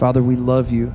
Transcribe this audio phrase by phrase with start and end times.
[0.00, 0.94] Father, we love you.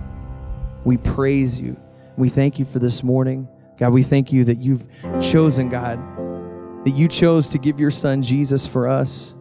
[0.83, 1.77] We praise you.
[2.17, 3.47] We thank you for this morning.
[3.77, 4.87] God, we thank you that you've
[5.21, 5.99] chosen, God,
[6.85, 9.35] that you chose to give your son Jesus for us.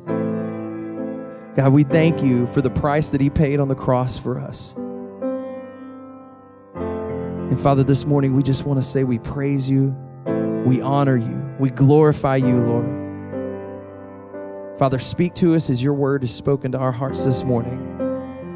[1.57, 4.75] God, we thank you for the price that he paid on the cross for us.
[6.75, 9.96] And Father, this morning we just want to say we praise you,
[10.67, 12.85] we honor you, we glorify you, Lord.
[14.79, 17.94] Father, speak to us as your word is spoken to our hearts this morning.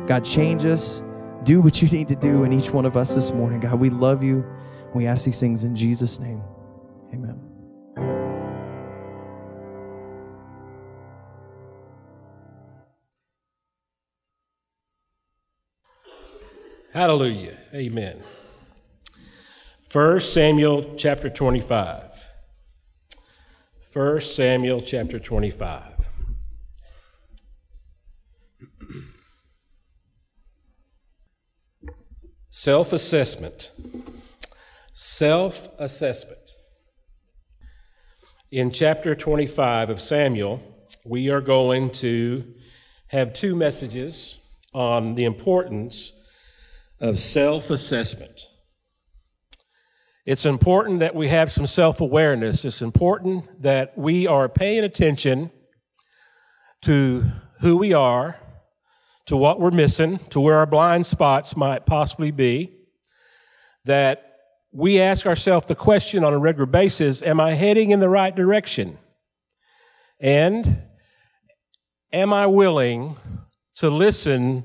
[0.09, 1.03] God, change us.
[1.45, 3.61] Do what you need to do in each one of us this morning.
[3.61, 4.43] God, we love you.
[4.95, 6.43] We ask these things in Jesus' name.
[7.13, 7.39] Amen.
[16.95, 17.59] Hallelujah.
[17.75, 18.23] Amen.
[19.93, 22.31] 1 Samuel chapter 25.
[23.93, 25.98] 1 Samuel chapter 25.
[32.69, 33.73] Self assessment.
[34.93, 36.51] Self assessment.
[38.51, 40.61] In chapter 25 of Samuel,
[41.03, 42.45] we are going to
[43.07, 44.39] have two messages
[44.75, 46.13] on the importance
[47.01, 48.39] of self assessment.
[50.27, 52.67] It's important that we have some self awareness.
[52.67, 55.51] It's important that we are paying attention
[56.83, 57.25] to
[57.63, 58.39] who we are,
[59.29, 62.75] to what we're missing, to where our blind spots might possibly be.
[63.85, 64.37] That
[64.73, 68.35] we ask ourselves the question on a regular basis Am I heading in the right
[68.35, 68.99] direction?
[70.19, 70.83] And
[72.11, 73.17] am I willing
[73.77, 74.65] to listen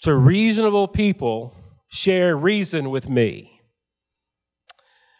[0.00, 1.54] to reasonable people
[1.88, 3.60] share reason with me.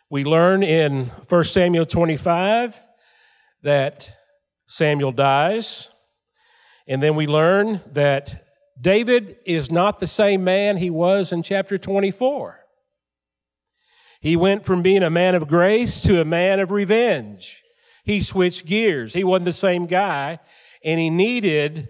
[0.08, 2.80] We learn in 1 Samuel 25
[3.62, 4.16] that
[4.66, 5.90] Samuel dies,
[6.88, 8.45] and then we learn that
[8.80, 12.60] David is not the same man he was in chapter 24.
[14.20, 17.62] He went from being a man of grace to a man of revenge.
[18.04, 19.14] He switched gears.
[19.14, 20.38] He wasn't the same guy,
[20.84, 21.88] and he needed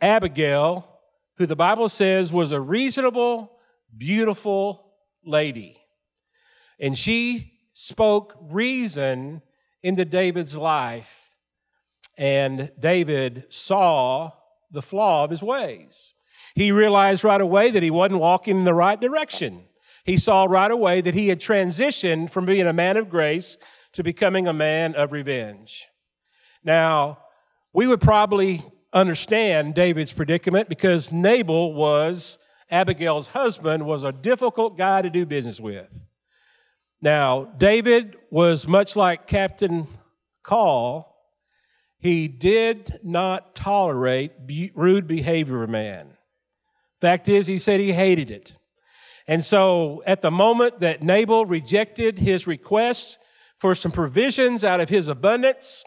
[0.00, 0.96] Abigail
[1.36, 3.52] who the Bible says was a reasonable,
[3.96, 4.94] beautiful
[5.24, 5.76] lady.
[6.80, 9.42] And she spoke reason
[9.82, 11.36] into David's life.
[12.16, 14.32] And David saw
[14.70, 16.14] the flaw of his ways.
[16.56, 19.66] He realized right away that he wasn't walking in the right direction.
[20.04, 23.58] He saw right away that he had transitioned from being a man of grace
[23.92, 25.86] to becoming a man of revenge.
[26.64, 27.18] Now,
[27.74, 28.64] we would probably
[28.94, 32.38] understand David's predicament because Nabal was
[32.70, 36.06] Abigail's husband was a difficult guy to do business with.
[37.02, 39.86] Now, David was much like Captain
[40.42, 41.14] Call.
[41.98, 46.15] He did not tolerate be- rude behavior of man.
[47.00, 48.54] Fact is, he said he hated it.
[49.28, 53.18] And so at the moment that Nabal rejected his request
[53.58, 55.84] for some provisions out of his abundance,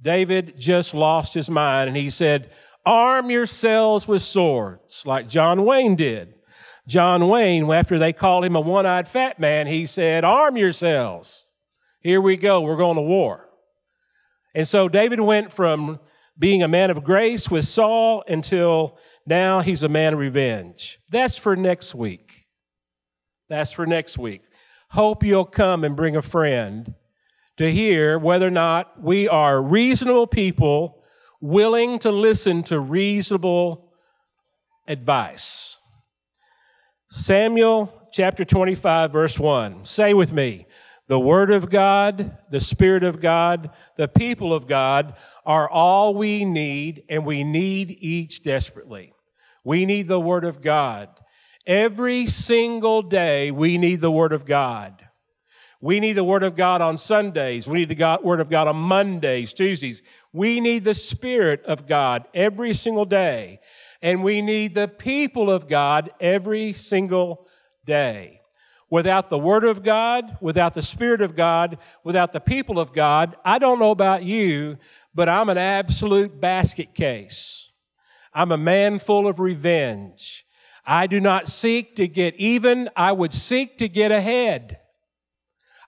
[0.00, 2.50] David just lost his mind and he said,
[2.84, 6.34] Arm yourselves with swords, like John Wayne did.
[6.88, 11.46] John Wayne, after they called him a one eyed fat man, he said, Arm yourselves.
[12.00, 12.60] Here we go.
[12.60, 13.48] We're going to war.
[14.54, 16.00] And so David went from
[16.38, 20.98] being a man of grace with Saul until now he's a man of revenge.
[21.10, 22.46] That's for next week.
[23.48, 24.42] That's for next week.
[24.90, 26.94] Hope you'll come and bring a friend
[27.58, 31.02] to hear whether or not we are reasonable people
[31.40, 33.92] willing to listen to reasonable
[34.86, 35.76] advice.
[37.10, 39.84] Samuel chapter 25, verse 1.
[39.84, 40.66] Say with me,
[41.08, 45.14] the Word of God, the Spirit of God, the people of God
[45.44, 49.12] are all we need, and we need each desperately.
[49.64, 51.08] We need the Word of God.
[51.66, 55.08] Every single day, we need the Word of God.
[55.80, 57.66] We need the Word of God on Sundays.
[57.66, 60.02] We need the God, Word of God on Mondays, Tuesdays.
[60.32, 63.58] We need the Spirit of God every single day.
[64.00, 67.48] And we need the people of God every single
[67.84, 68.41] day.
[68.92, 73.34] Without the Word of God, without the Spirit of God, without the people of God,
[73.42, 74.76] I don't know about you,
[75.14, 77.72] but I'm an absolute basket case.
[78.34, 80.44] I'm a man full of revenge.
[80.84, 82.90] I do not seek to get even.
[82.94, 84.78] I would seek to get ahead.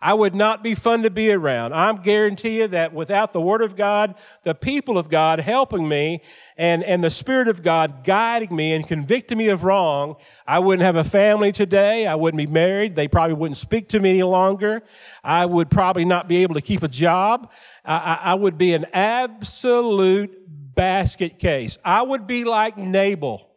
[0.07, 1.73] I would not be fun to be around.
[1.73, 6.21] I'm guarantee you that without the Word of God, the people of God helping me,
[6.59, 10.17] and, and the Spirit of God guiding me and convicting me of wrong,
[10.47, 12.07] I wouldn't have a family today.
[12.07, 12.97] I wouldn't be married.
[12.97, 14.83] They probably wouldn't speak to me any longer.
[15.25, 17.51] I would probably not be able to keep a job.
[17.83, 20.39] I, I, I would be an absolute
[20.75, 21.79] basket case.
[21.83, 23.51] I would be like Nabal.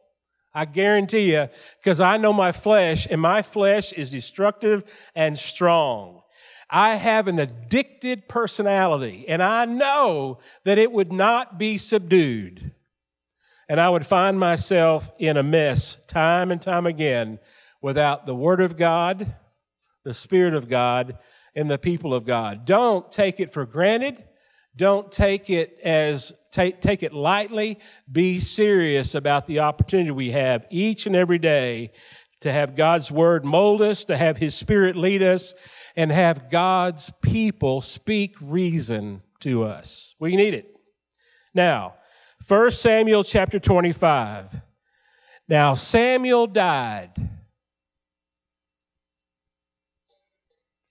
[0.54, 1.50] I guarantee you,
[1.84, 6.17] because I know my flesh, and my flesh is destructive and strong.
[6.70, 12.72] I have an addicted personality, and I know that it would not be subdued.
[13.70, 17.40] And I would find myself in a mess time and time again
[17.82, 19.28] without the Word of God,
[20.04, 21.18] the Spirit of God,
[21.56, 22.66] and the people of God.
[22.66, 24.24] Don't take it for granted.
[24.76, 27.80] Don't take it as take, take it lightly.
[28.10, 31.92] Be serious about the opportunity we have each and every day
[32.42, 35.54] to have God's word mold us, to have his spirit lead us,
[35.98, 40.14] and have God's people speak reason to us.
[40.20, 40.72] We need it.
[41.56, 41.96] Now,
[42.48, 44.62] 1 Samuel chapter 25.
[45.50, 47.14] Now, Samuel died,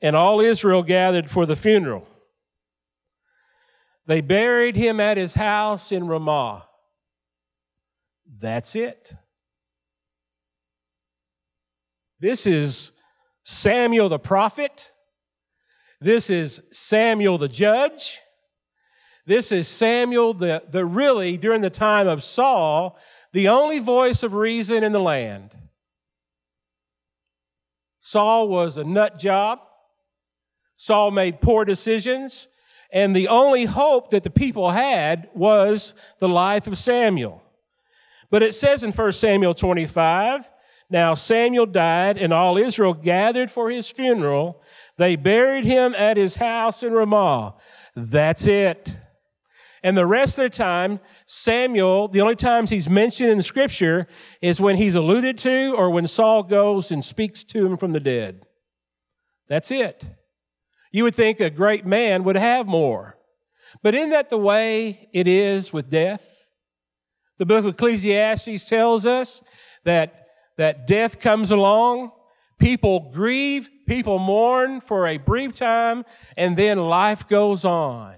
[0.03, 2.07] and all Israel gathered for the funeral.
[4.07, 6.67] They buried him at his house in Ramah.
[8.39, 9.15] That's it.
[12.19, 12.93] This is
[13.45, 14.91] Samuel the prophet
[16.01, 18.21] this is Samuel the judge.
[19.27, 22.99] This is Samuel the, the really, during the time of Saul,
[23.33, 25.55] the only voice of reason in the land.
[28.01, 29.59] Saul was a nut job.
[30.77, 32.47] Saul made poor decisions.
[32.93, 37.43] And the only hope that the people had was the life of Samuel.
[38.31, 40.49] But it says in 1 Samuel 25,
[40.89, 44.63] now Samuel died, and all Israel gathered for his funeral.
[44.99, 47.55] They buried him at his house in Ramah.
[47.95, 48.97] That's it.
[49.83, 54.07] And the rest of the time, Samuel, the only times he's mentioned in the scripture
[54.41, 58.01] is when he's alluded to or when Saul goes and speaks to him from the
[58.01, 58.43] dead.
[59.49, 60.05] That's it.
[60.91, 63.19] You would think a great man would have more.
[63.83, 66.49] But isn't that the way it is with death?
[67.39, 69.43] The book of Ecclesiastes tells us
[69.85, 70.27] that,
[70.57, 72.13] that death comes along
[72.59, 76.05] People grieve, people mourn for a brief time,
[76.37, 78.15] and then life goes on.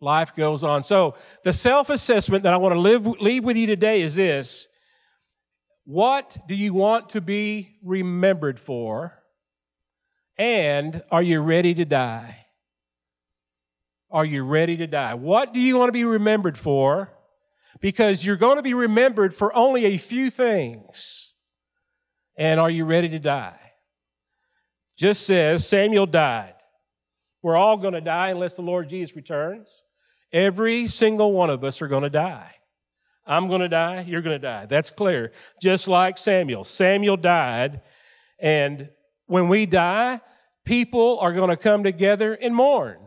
[0.00, 0.82] Life goes on.
[0.82, 1.14] So,
[1.44, 4.68] the self assessment that I want to live, leave with you today is this
[5.84, 9.22] What do you want to be remembered for?
[10.38, 12.46] And are you ready to die?
[14.10, 15.14] Are you ready to die?
[15.14, 17.12] What do you want to be remembered for?
[17.80, 21.31] Because you're going to be remembered for only a few things.
[22.36, 23.58] And are you ready to die?
[24.96, 26.54] Just says Samuel died.
[27.42, 29.82] We're all going to die unless the Lord Jesus returns.
[30.32, 32.54] Every single one of us are going to die.
[33.26, 34.04] I'm going to die.
[34.06, 34.66] You're going to die.
[34.66, 35.32] That's clear.
[35.60, 36.64] Just like Samuel.
[36.64, 37.82] Samuel died.
[38.38, 38.90] And
[39.26, 40.20] when we die,
[40.64, 42.98] people are going to come together and mourn.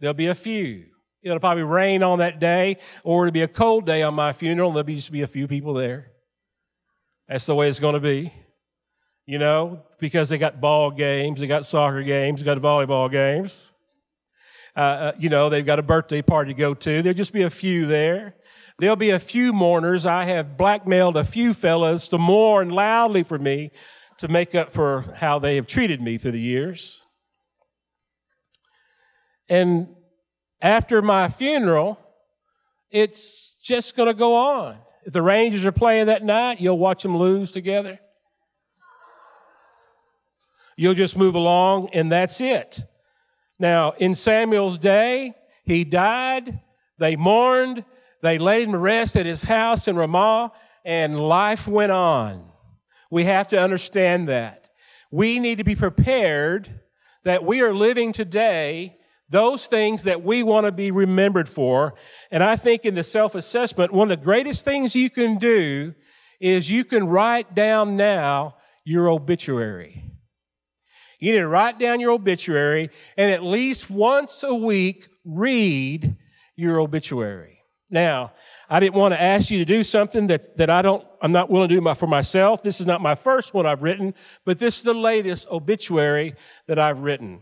[0.00, 0.86] There'll be a few.
[1.22, 4.68] It'll probably rain on that day, or it'll be a cold day on my funeral,
[4.70, 6.12] and there'll be just be a few people there.
[7.28, 8.32] That's the way it's going to be.
[9.26, 13.72] You know, because they got ball games, they got soccer games, they got volleyball games.
[14.74, 17.02] Uh, uh, you know, they've got a birthday party to go to.
[17.02, 18.36] There'll just be a few there.
[18.78, 20.06] There'll be a few mourners.
[20.06, 23.70] I have blackmailed a few fellas to mourn loudly for me
[24.18, 27.04] to make up for how they have treated me through the years.
[29.48, 29.88] And
[30.60, 31.98] after my funeral,
[32.90, 34.78] it's just going to go on.
[35.08, 37.98] If the Rangers are playing that night, you'll watch them lose together.
[40.76, 42.84] You'll just move along, and that's it.
[43.58, 45.32] Now, in Samuel's day,
[45.64, 46.60] he died,
[46.98, 47.86] they mourned,
[48.20, 50.52] they laid him to rest at his house in Ramah,
[50.84, 52.44] and life went on.
[53.10, 54.68] We have to understand that.
[55.10, 56.82] We need to be prepared
[57.24, 58.97] that we are living today
[59.28, 61.94] those things that we want to be remembered for.
[62.30, 65.94] And I think in the self-assessment, one of the greatest things you can do
[66.40, 70.04] is you can write down now your obituary.
[71.20, 76.16] You need to write down your obituary and at least once a week read
[76.56, 77.58] your obituary.
[77.90, 78.32] Now,
[78.70, 81.50] I didn't want to ask you to do something that, that I don't, I'm not
[81.50, 82.62] willing to do my, for myself.
[82.62, 86.34] This is not my first one I've written, but this is the latest obituary
[86.66, 87.40] that I've written.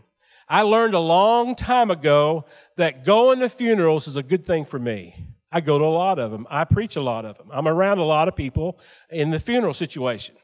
[0.49, 2.45] I learned a long time ago
[2.77, 5.15] that going to funerals is a good thing for me.
[5.51, 6.47] I go to a lot of them.
[6.49, 7.47] I preach a lot of them.
[7.51, 10.35] I'm around a lot of people in the funeral situation.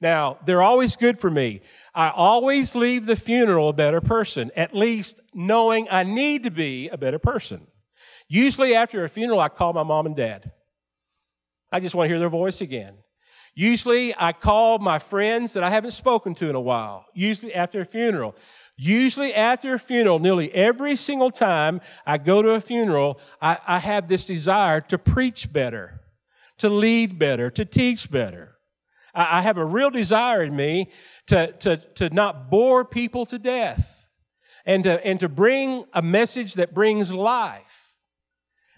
[0.00, 1.60] Now, they're always good for me.
[1.94, 6.88] I always leave the funeral a better person, at least knowing I need to be
[6.88, 7.66] a better person.
[8.28, 10.52] Usually after a funeral, I call my mom and dad.
[11.70, 12.96] I just want to hear their voice again.
[13.54, 17.80] Usually I call my friends that I haven't spoken to in a while, usually after
[17.80, 18.34] a funeral.
[18.76, 23.78] Usually after a funeral, nearly every single time I go to a funeral, I, I
[23.78, 26.00] have this desire to preach better,
[26.58, 28.56] to lead better, to teach better.
[29.14, 30.90] I, I have a real desire in me
[31.28, 34.10] to, to, to not bore people to death
[34.66, 37.94] and to, and to bring a message that brings life.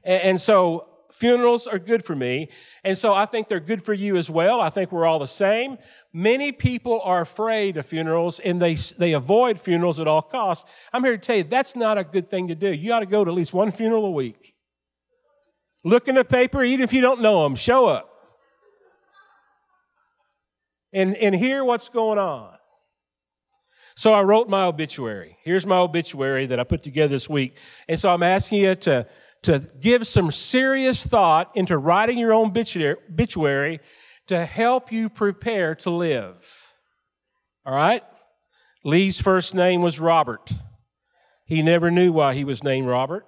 [0.04, 2.48] And, and so funerals are good for me.
[2.84, 4.60] And so I think they're good for you as well.
[4.60, 5.78] I think we're all the same.
[6.12, 10.70] Many people are afraid of funerals and they, they avoid funerals at all costs.
[10.92, 12.72] I'm here to tell you that's not a good thing to do.
[12.72, 14.54] You ought to go to at least one funeral a week.
[15.84, 18.10] Look in the paper, even if you don't know them, show up.
[20.92, 22.56] And, and hear what's going on.
[23.96, 25.38] So I wrote my obituary.
[25.42, 27.56] Here's my obituary that I put together this week.
[27.88, 29.06] And so I'm asking you to,
[29.46, 33.80] to give some serious thought into writing your own obituary
[34.26, 36.74] to help you prepare to live.
[37.64, 38.02] All right?
[38.84, 40.50] Lee's first name was Robert.
[41.44, 43.24] He never knew why he was named Robert.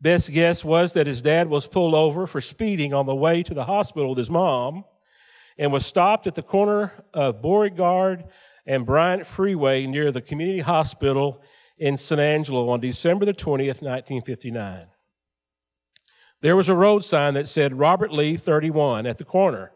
[0.00, 3.54] Best guess was that his dad was pulled over for speeding on the way to
[3.54, 4.84] the hospital with his mom
[5.56, 8.24] and was stopped at the corner of Beauregard
[8.66, 11.42] and Bryant Freeway near the community hospital
[11.78, 14.86] in San Angelo on December the 20th, 1959.
[16.42, 19.72] There was a road sign that said Robert Lee 31 at the corner.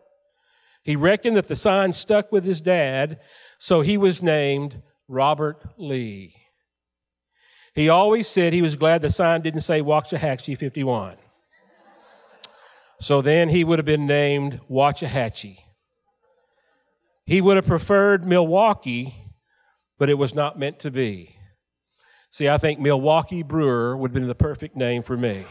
[0.82, 3.20] He reckoned that the sign stuck with his dad,
[3.58, 6.34] so he was named Robert Lee.
[7.74, 11.16] He always said he was glad the sign didn't say Waxahachie 51.
[13.00, 15.58] So then he would have been named Waxahachie.
[17.24, 19.14] He would have preferred Milwaukee,
[19.98, 21.39] but it was not meant to be.
[22.30, 25.46] See, I think Milwaukee Brewer would have been the perfect name for me.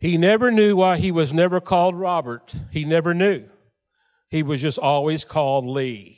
[0.00, 2.58] he never knew why he was never called Robert.
[2.70, 3.44] He never knew.
[4.28, 6.16] He was just always called Lee.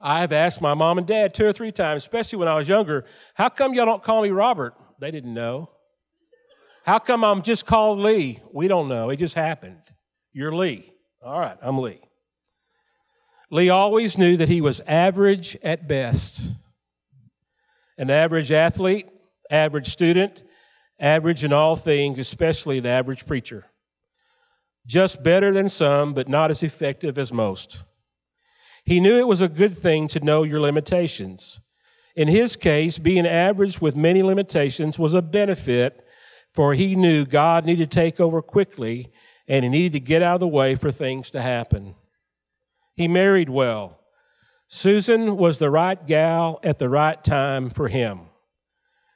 [0.00, 3.04] I've asked my mom and dad two or three times, especially when I was younger,
[3.34, 4.74] how come y'all don't call me Robert?
[5.00, 5.70] They didn't know.
[6.84, 8.40] How come I'm just called Lee?
[8.52, 9.10] We don't know.
[9.10, 9.80] It just happened.
[10.32, 10.90] You're Lee.
[11.22, 12.03] All right, I'm Lee.
[13.54, 16.50] Lee always knew that he was average at best.
[17.96, 19.06] An average athlete,
[19.48, 20.42] average student,
[20.98, 23.66] average in all things, especially an average preacher.
[24.88, 27.84] Just better than some, but not as effective as most.
[28.84, 31.60] He knew it was a good thing to know your limitations.
[32.16, 36.04] In his case, being average with many limitations was a benefit,
[36.50, 39.12] for he knew God needed to take over quickly
[39.46, 41.94] and he needed to get out of the way for things to happen.
[42.94, 44.00] He married well.
[44.68, 48.20] Susan was the right gal at the right time for him.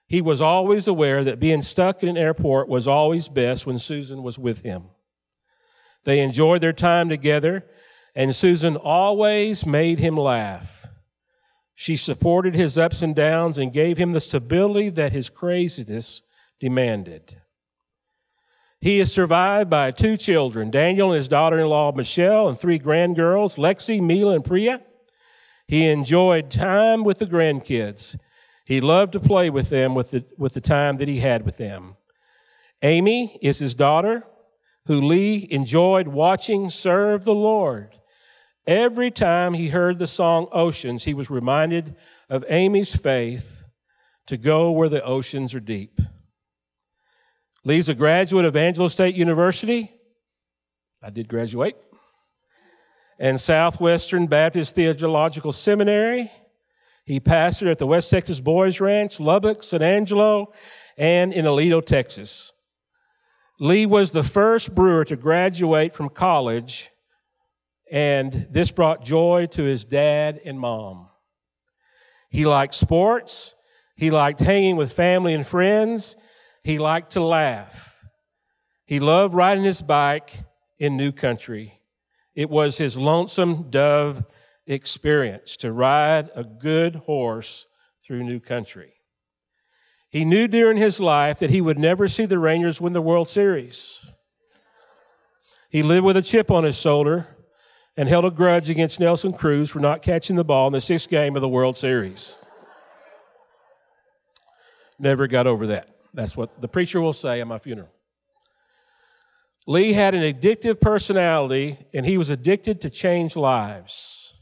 [0.06, 4.22] He was always aware that being stuck in an airport was always best when Susan
[4.22, 4.84] was with him.
[6.04, 7.66] They enjoyed their time together,
[8.14, 10.86] and Susan always made him laugh.
[11.74, 16.22] She supported his ups and downs and gave him the stability that his craziness
[16.58, 17.40] demanded.
[18.80, 22.78] He is survived by two children, Daniel and his daughter in law, Michelle, and three
[22.78, 24.82] grandgirls, Lexi, Mila, and Priya.
[25.66, 28.16] He enjoyed time with the grandkids.
[28.64, 31.56] He loved to play with them with the, with the time that he had with
[31.56, 31.96] them.
[32.82, 34.24] Amy is his daughter,
[34.86, 37.96] who Lee enjoyed watching serve the Lord.
[38.66, 41.96] Every time he heard the song Oceans, he was reminded
[42.30, 43.64] of Amy's faith
[44.26, 46.00] to go where the oceans are deep.
[47.68, 49.92] Lee's a graduate of Angelo State University.
[51.02, 51.76] I did graduate.
[53.18, 56.32] And Southwestern Baptist Theological Seminary.
[57.04, 60.50] He pastored at the West Texas Boys Ranch, Lubbock, San Angelo,
[60.96, 62.54] and in Aledo, Texas.
[63.60, 66.88] Lee was the first brewer to graduate from college,
[67.92, 71.10] and this brought joy to his dad and mom.
[72.30, 73.54] He liked sports.
[73.94, 76.16] He liked hanging with family and friends.
[76.64, 78.04] He liked to laugh.
[78.84, 80.44] He loved riding his bike
[80.78, 81.80] in new country.
[82.34, 84.24] It was his lonesome dove
[84.66, 87.66] experience to ride a good horse
[88.04, 88.92] through new country.
[90.10, 93.28] He knew during his life that he would never see the Rangers win the World
[93.28, 94.10] Series.
[95.68, 97.26] He lived with a chip on his shoulder
[97.96, 101.10] and held a grudge against Nelson Cruz for not catching the ball in the sixth
[101.10, 102.38] game of the World Series.
[104.98, 105.97] Never got over that.
[106.18, 107.90] That's what the preacher will say at my funeral.
[109.68, 114.34] Lee had an addictive personality and he was addicted to change lives.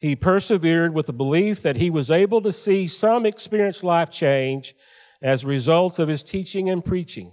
[0.00, 4.74] He persevered with the belief that he was able to see some experience life change
[5.22, 7.32] as a result of his teaching and preaching.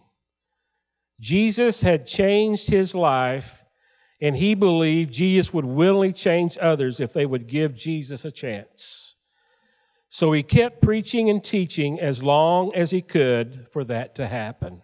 [1.19, 3.63] Jesus had changed his life
[4.21, 9.12] and he believed Jesus would willingly change others if they would give Jesus a chance.
[10.13, 14.83] So he kept preaching and teaching as long as he could for that to happen.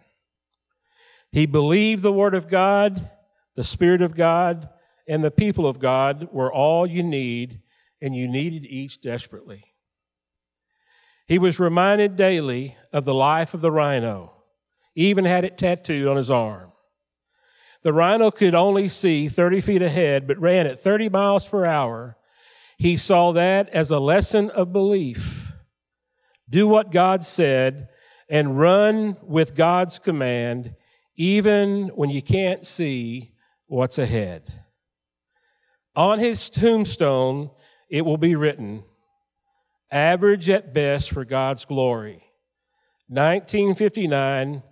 [1.30, 3.12] He believed the Word of God,
[3.54, 4.68] the Spirit of God,
[5.06, 7.62] and the people of God were all you need,
[8.02, 9.62] and you needed each desperately.
[11.28, 14.32] He was reminded daily of the life of the rhino,
[14.96, 16.72] even had it tattooed on his arm.
[17.82, 22.16] The rhino could only see 30 feet ahead, but ran at 30 miles per hour.
[22.80, 25.52] He saw that as a lesson of belief.
[26.48, 27.90] Do what God said
[28.26, 30.74] and run with God's command,
[31.14, 33.34] even when you can't see
[33.66, 34.62] what's ahead.
[35.94, 37.50] On his tombstone,
[37.90, 38.84] it will be written,
[39.90, 42.24] average at best for God's glory.
[43.08, 44.62] 1959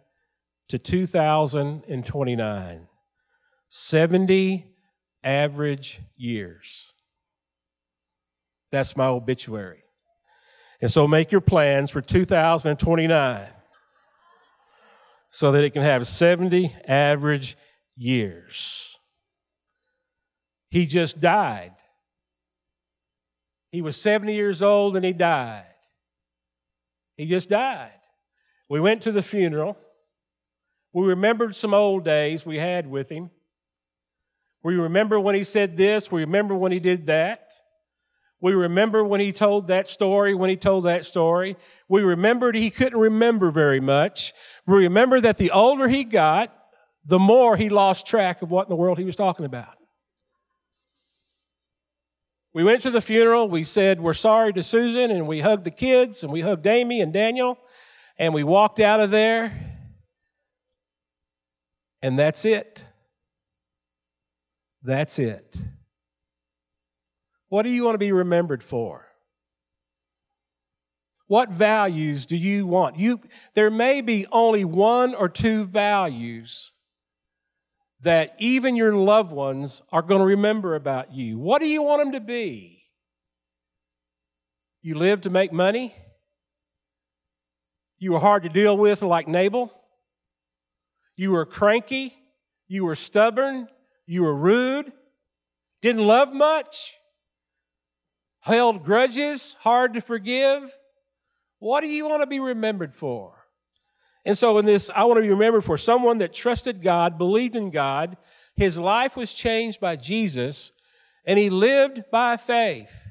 [0.69, 2.89] to 2029.
[3.69, 4.67] 70
[5.23, 6.95] average years.
[8.71, 9.83] That's my obituary.
[10.81, 13.49] And so make your plans for 2029
[15.31, 17.57] so that it can have 70 average
[17.97, 18.97] years.
[20.71, 21.73] He just died.
[23.71, 25.65] He was 70 years old and he died.
[27.17, 27.93] He just died.
[28.69, 29.77] We went to the funeral.
[30.93, 33.31] We remembered some old days we had with him.
[34.63, 36.11] We remember when he said this.
[36.11, 37.53] We remember when he did that.
[38.41, 41.57] We remember when he told that story, when he told that story.
[41.89, 44.33] We remembered he couldn't remember very much.
[44.67, 46.55] We remember that the older he got,
[47.05, 49.75] the more he lost track of what in the world he was talking about.
[52.55, 53.49] We went to the funeral.
[53.49, 57.01] We said, We're sorry to Susan, and we hugged the kids, and we hugged Amy
[57.01, 57.59] and Daniel,
[58.19, 59.81] and we walked out of there.
[62.03, 62.85] And that's it.
[64.83, 65.57] That's it.
[67.49, 69.07] What do you want to be remembered for?
[71.27, 72.99] What values do you want?
[72.99, 73.21] You,
[73.55, 76.73] there may be only one or two values
[78.01, 81.39] that even your loved ones are going to remember about you.
[81.39, 82.83] What do you want them to be?
[84.81, 85.95] You live to make money?
[87.99, 89.73] You were hard to deal with like Nabal?
[91.17, 92.15] You were cranky?
[92.69, 93.69] You were stubborn?
[94.07, 94.93] You were rude?
[95.83, 96.95] Didn't love much?
[98.49, 99.59] Held grudges?
[99.61, 100.73] Hard to forgive?
[101.59, 103.35] What do you want to be remembered for?
[104.25, 107.57] And so, in this, I want to be remembered for someone that trusted God, believed
[107.57, 108.17] in God.
[108.57, 110.73] His life was changed by Jesus,
[111.27, 113.05] and he lived by faith.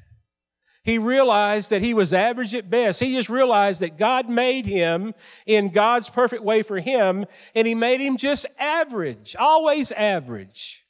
[0.82, 2.98] He realized that he was average at best.
[2.98, 5.14] He just realized that God made him
[5.46, 10.84] in God's perfect way for him, and he made him just average, always average.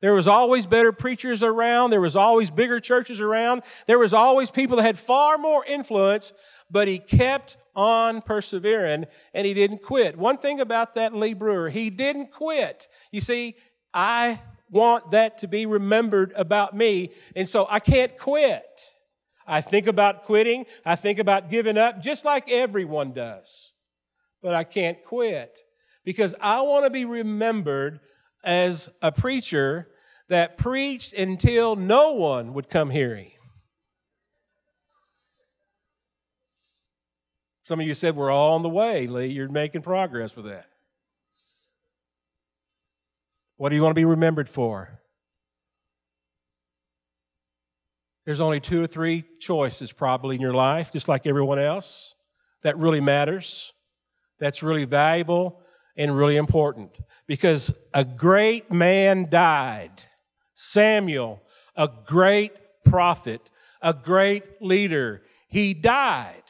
[0.00, 1.90] There was always better preachers around.
[1.90, 3.62] There was always bigger churches around.
[3.86, 6.32] There was always people that had far more influence,
[6.70, 10.16] but he kept on persevering and he didn't quit.
[10.16, 12.88] One thing about that Lee Brewer, he didn't quit.
[13.12, 13.56] You see,
[13.92, 18.94] I want that to be remembered about me, and so I can't quit.
[19.46, 23.72] I think about quitting, I think about giving up, just like everyone does.
[24.42, 25.58] But I can't quit
[26.04, 28.00] because I want to be remembered
[28.42, 29.88] as a preacher
[30.28, 33.32] that preached until no one would come hearing.
[37.62, 39.26] Some of you said we're all on the way, Lee.
[39.26, 40.66] You're making progress with that.
[43.56, 45.00] What do you want to be remembered for?
[48.24, 52.14] There's only two or three choices probably in your life, just like everyone else,
[52.62, 53.72] that really matters,
[54.38, 55.60] that's really valuable
[56.00, 56.96] and really important.
[57.26, 60.02] Because a great man died.
[60.54, 61.42] Samuel,
[61.76, 62.52] a great
[62.86, 63.50] prophet,
[63.82, 65.22] a great leader.
[65.48, 66.42] He died.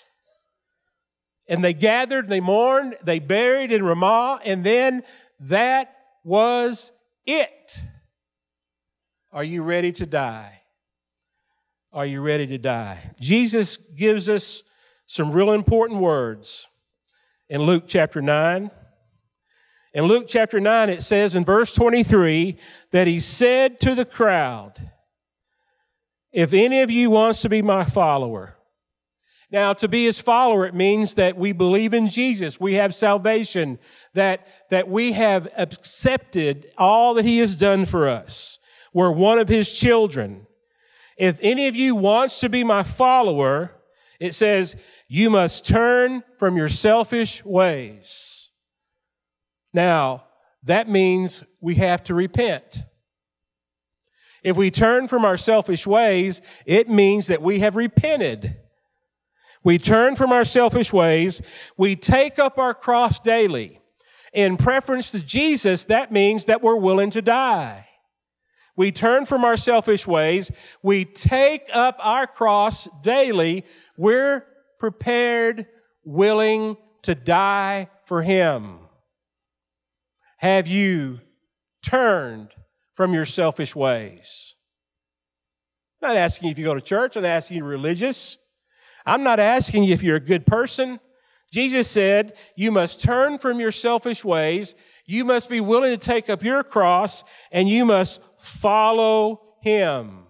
[1.48, 5.02] And they gathered, they mourned, they buried in Ramah, and then
[5.40, 6.92] that was
[7.26, 7.80] it.
[9.32, 10.62] Are you ready to die?
[11.92, 13.14] Are you ready to die?
[13.18, 14.62] Jesus gives us
[15.06, 16.68] some real important words
[17.48, 18.70] in Luke chapter 9.
[19.92, 22.56] In Luke chapter 9, it says in verse 23
[22.92, 24.90] that he said to the crowd,
[26.32, 28.56] If any of you wants to be my follower,
[29.52, 32.60] now, to be his follower, it means that we believe in Jesus.
[32.60, 33.80] We have salvation,
[34.14, 38.60] that, that we have accepted all that he has done for us.
[38.92, 40.46] We're one of his children.
[41.16, 43.72] If any of you wants to be my follower,
[44.20, 44.76] it says,
[45.08, 48.49] you must turn from your selfish ways.
[49.72, 50.24] Now,
[50.64, 52.84] that means we have to repent.
[54.42, 58.56] If we turn from our selfish ways, it means that we have repented.
[59.62, 61.42] We turn from our selfish ways.
[61.76, 63.80] We take up our cross daily.
[64.32, 67.86] in preference to Jesus, that means that we're willing to die.
[68.76, 70.50] We turn from our selfish ways.
[70.82, 73.64] We take up our cross daily.
[73.96, 74.46] We're
[74.78, 75.66] prepared,
[76.04, 78.78] willing to die for Him.
[80.40, 81.20] Have you
[81.82, 82.48] turned
[82.94, 84.54] from your selfish ways?
[86.02, 87.14] I'm not asking you if you go to church.
[87.14, 88.38] I'm not asking you religious.
[89.04, 90.98] I'm not asking you if you're a good person.
[91.52, 94.74] Jesus said, you must turn from your selfish ways.
[95.04, 97.22] You must be willing to take up your cross
[97.52, 100.26] and you must follow him.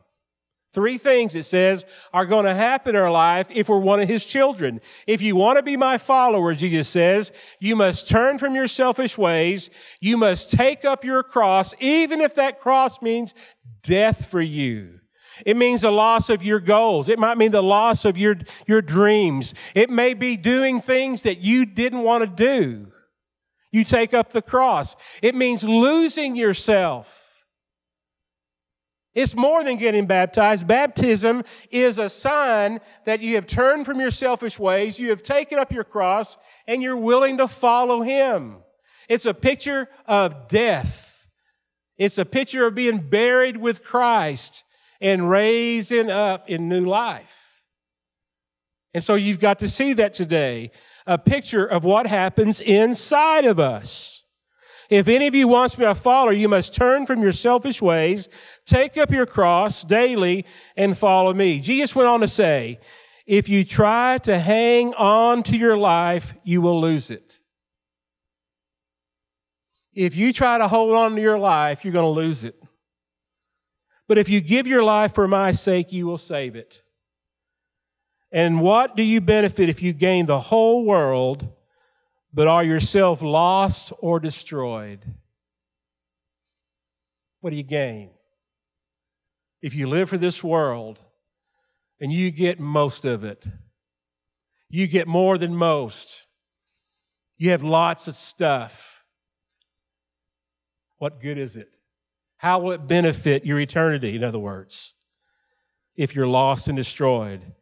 [0.73, 4.09] Three things it says are going to happen in our life if we're one of
[4.09, 4.81] his children.
[5.07, 9.19] If you want to be my follower, Jesus says, you must turn from your selfish
[9.19, 9.71] ways.
[10.01, 13.35] You must take up your cross, even if that cross means
[13.83, 15.01] death for you.
[15.45, 17.09] It means the loss of your goals.
[17.09, 19.55] It might mean the loss of your, your dreams.
[19.75, 22.93] It may be doing things that you didn't want to do.
[23.73, 24.97] You take up the cross.
[25.23, 27.30] It means losing yourself.
[29.15, 30.67] It's more than getting baptized.
[30.67, 35.59] Baptism is a sign that you have turned from your selfish ways, you have taken
[35.59, 36.37] up your cross,
[36.69, 38.59] and you're willing to follow Him.
[39.09, 41.27] It's a picture of death.
[41.99, 44.65] It's a picture of being buried with Christ
[45.01, 47.65] and raising up in new life.
[48.95, 50.71] And so you've got to see that today,
[51.07, 54.20] a picture of what happens inside of us.
[54.91, 57.81] If any of you wants to be a follower, you must turn from your selfish
[57.81, 58.29] ways,
[58.67, 60.45] take up your cross daily,
[60.77, 61.61] and follow me.
[61.61, 62.81] Jesus went on to say,
[63.25, 67.39] if you try to hang on to your life, you will lose it.
[69.95, 72.61] If you try to hold on to your life, you're going to lose it.
[74.09, 76.83] But if you give your life for my sake, you will save it.
[78.33, 81.49] And what do you benefit if you gain the whole world,
[82.33, 85.05] but are yourself lost or destroyed?
[87.41, 88.11] What do you gain?
[89.63, 90.99] If you live for this world
[92.01, 93.45] and you get most of it,
[94.69, 96.27] you get more than most,
[97.37, 99.05] you have lots of stuff,
[100.99, 101.69] what good is it?
[102.37, 104.95] How will it benefit your eternity, in other words,
[105.97, 107.53] if you're lost and destroyed?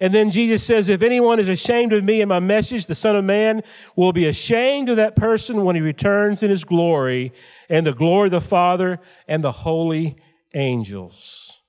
[0.00, 3.16] And then Jesus says, If anyone is ashamed of me and my message, the Son
[3.16, 3.62] of Man
[3.96, 7.32] will be ashamed of that person when he returns in his glory
[7.68, 10.16] and the glory of the Father and the holy
[10.54, 11.60] angels.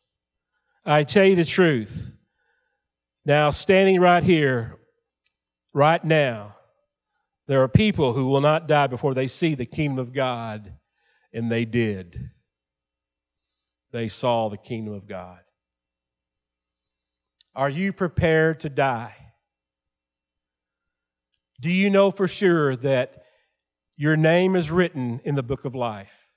[0.86, 2.16] I tell you the truth.
[3.26, 4.78] Now, standing right here,
[5.74, 6.56] right now,
[7.48, 10.74] there are people who will not die before they see the kingdom of God,
[11.34, 12.32] and they did
[13.96, 15.40] they saw the kingdom of God.
[17.56, 19.16] Are you prepared to die?
[21.62, 23.24] Do you know for sure that
[23.96, 26.34] your name is written in the book of life?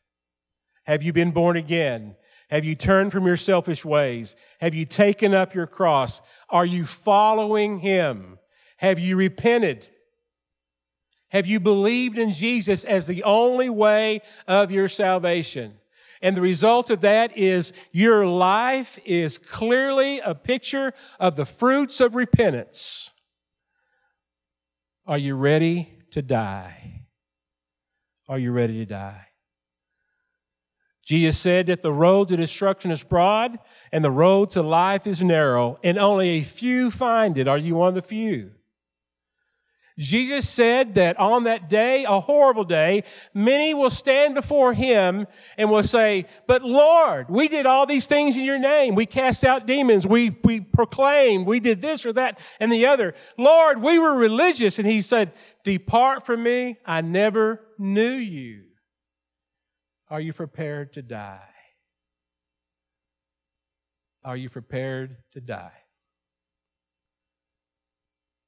[0.85, 2.17] Have you been born again?
[2.51, 4.37] Have you turned from your selfish ways?
[4.61, 6.23] Have you taken up your cross?
[6.49, 8.39] Are you following Him?
[8.79, 9.89] Have you repented?
[11.31, 15.78] Have you believed in Jesus as the only way of your salvation?
[16.21, 22.01] And the result of that is your life is clearly a picture of the fruits
[22.01, 23.11] of repentance.
[25.07, 27.07] Are you ready to die?
[28.29, 29.29] Are you ready to die?
[31.07, 33.59] Jesus said that the road to destruction is broad
[33.93, 37.49] and the road to life is narrow, and only a few find it.
[37.49, 38.51] Are you one of the few?
[39.99, 43.03] Jesus said that on that day, a horrible day,
[43.35, 48.37] many will stand before him and will say, but Lord, we did all these things
[48.37, 48.95] in your name.
[48.95, 50.07] We cast out demons.
[50.07, 51.47] We, we proclaimed.
[51.47, 53.15] We did this or that and the other.
[53.37, 54.79] Lord, we were religious.
[54.79, 55.33] And he said,
[55.65, 56.79] depart from me.
[56.87, 58.67] I never knew you.
[60.09, 61.43] Are you prepared to die?
[64.25, 65.73] Are you prepared to die?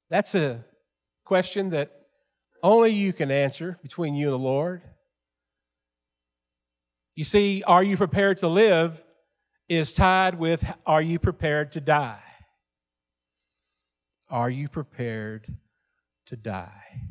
[0.09, 0.65] That's a
[1.31, 1.89] question that
[2.61, 4.81] only you can answer between you and the Lord.
[7.15, 9.01] You see, are you prepared to live
[9.69, 12.19] is tied with are you prepared to die?
[14.29, 15.47] Are you prepared
[16.25, 17.03] to die?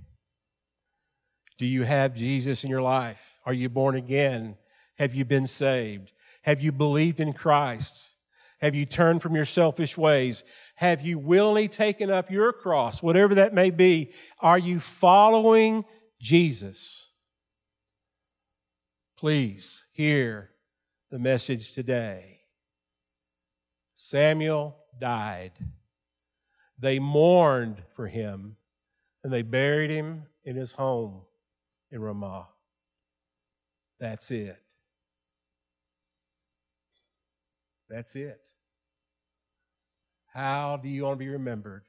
[1.57, 3.41] Do you have Jesus in your life?
[3.47, 4.59] Are you born again?
[4.99, 6.13] Have you been saved?
[6.43, 8.13] Have you believed in Christ?
[8.61, 10.45] Have you turned from your selfish ways?
[10.77, 14.13] Have you willingly taken up your cross, whatever that may be?
[14.41, 15.85] Are you following
[16.21, 17.11] Jesus?
[19.17, 20.51] Please hear
[21.11, 22.41] the message today.
[23.95, 25.53] Samuel died.
[26.79, 28.57] They mourned for him
[29.23, 31.23] and they buried him in his home.
[31.91, 32.49] in Ramah.
[33.99, 34.57] That's it.
[37.91, 38.41] That's it.
[40.33, 41.83] How do you want to be remembered?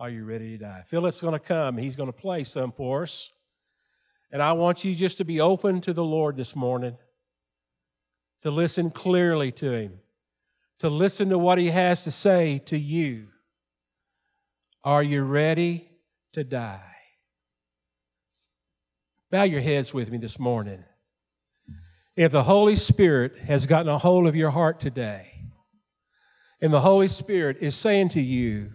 [0.00, 0.82] Are you ready to die?
[0.86, 1.76] Philip's going to come.
[1.76, 3.30] He's going to play some for us.
[4.32, 6.96] And I want you just to be open to the Lord this morning,
[8.42, 10.00] to listen clearly to Him,
[10.78, 13.28] to listen to what He has to say to you.
[14.82, 15.88] Are you ready
[16.32, 16.80] to die?
[19.30, 20.84] Bow your heads with me this morning.
[22.16, 25.32] If the Holy Spirit has gotten a hold of your heart today,
[26.62, 28.70] and the Holy Spirit is saying to you,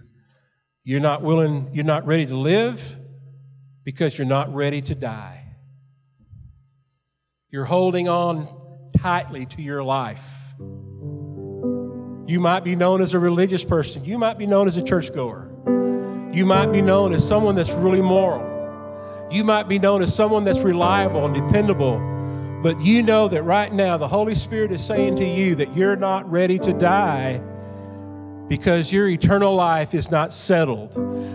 [0.84, 2.96] you're not willing, you're not ready to live
[3.84, 5.44] because you're not ready to die.
[7.50, 8.48] You're holding on
[8.96, 10.54] tightly to your life.
[12.28, 14.06] You might be known as a religious person.
[14.06, 15.50] You might be known as a churchgoer.
[16.32, 18.50] You might be known as someone that's really moral.
[19.32, 22.11] You might be known as someone that's reliable and dependable.
[22.62, 25.96] But you know that right now the Holy Spirit is saying to you that you're
[25.96, 27.42] not ready to die
[28.48, 30.94] because your eternal life is not settled.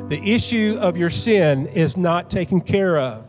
[0.08, 3.26] The issue of your sin is not taken care of.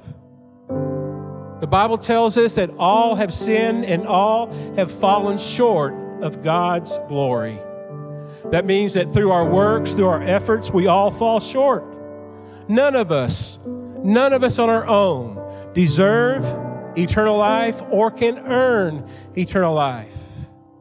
[1.59, 6.99] The Bible tells us that all have sinned and all have fallen short of God's
[7.07, 7.57] glory.
[8.51, 11.83] That means that through our works, through our efforts, we all fall short.
[12.67, 15.41] None of us, none of us on our own
[15.73, 16.43] deserve
[16.97, 20.15] eternal life or can earn eternal life.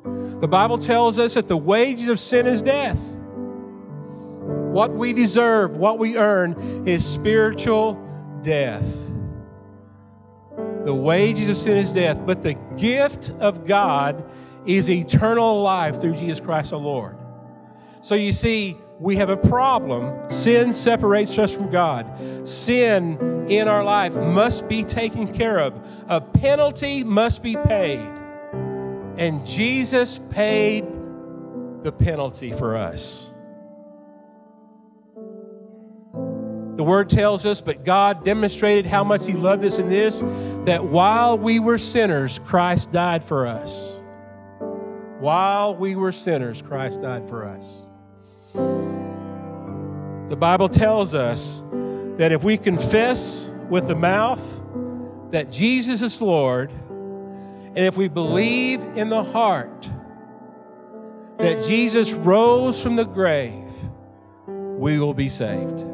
[0.04, 2.98] The Bible tells us that the wages of sin is death.
[4.76, 7.94] What we deserve, what we earn, is spiritual
[8.42, 8.86] death.
[10.84, 14.30] The wages of sin is death, but the gift of God
[14.66, 17.16] is eternal life through Jesus Christ our Lord.
[18.02, 20.30] So you see, we have a problem.
[20.30, 22.48] Sin separates us from God.
[22.48, 25.74] Sin in our life must be taken care of.
[26.08, 28.08] A penalty must be paid.
[29.18, 30.84] And Jesus paid
[31.82, 33.30] the penalty for us.
[36.76, 40.20] The word tells us, but God demonstrated how much He loved us in this,
[40.66, 44.02] that while we were sinners, Christ died for us.
[45.18, 47.86] While we were sinners, Christ died for us.
[50.28, 51.62] The Bible tells us
[52.16, 54.60] that if we confess with the mouth
[55.30, 59.88] that Jesus is Lord, and if we believe in the heart
[61.36, 63.70] that Jesus rose from the grave,
[64.46, 65.84] we will be saved.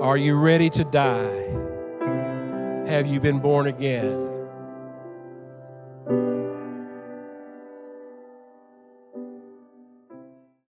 [0.00, 1.50] Are you ready to die?
[2.86, 4.23] Have you been born again?